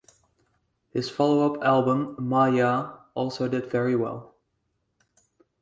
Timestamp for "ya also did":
2.47-3.69